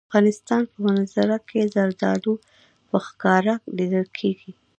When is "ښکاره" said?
3.05-3.53